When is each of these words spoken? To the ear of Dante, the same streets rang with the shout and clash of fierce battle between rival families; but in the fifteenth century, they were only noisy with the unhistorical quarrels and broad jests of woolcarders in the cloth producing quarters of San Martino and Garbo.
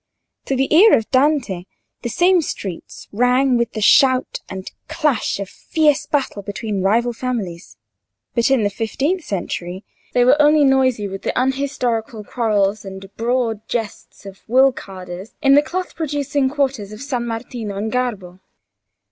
To 0.45 0.55
the 0.55 0.73
ear 0.75 0.97
of 0.97 1.11
Dante, 1.11 1.65
the 2.01 2.09
same 2.09 2.41
streets 2.41 3.07
rang 3.11 3.55
with 3.55 3.73
the 3.73 3.81
shout 3.81 4.39
and 4.49 4.71
clash 4.87 5.39
of 5.39 5.47
fierce 5.47 6.07
battle 6.07 6.41
between 6.41 6.81
rival 6.81 7.13
families; 7.13 7.77
but 8.33 8.49
in 8.49 8.63
the 8.63 8.71
fifteenth 8.71 9.23
century, 9.23 9.83
they 10.13 10.25
were 10.25 10.41
only 10.41 10.63
noisy 10.63 11.07
with 11.07 11.21
the 11.21 11.39
unhistorical 11.39 12.23
quarrels 12.23 12.83
and 12.83 13.15
broad 13.15 13.61
jests 13.69 14.25
of 14.25 14.41
woolcarders 14.47 15.35
in 15.39 15.53
the 15.53 15.61
cloth 15.61 15.93
producing 15.95 16.49
quarters 16.49 16.91
of 16.91 16.99
San 17.03 17.27
Martino 17.27 17.77
and 17.77 17.91
Garbo. 17.91 18.39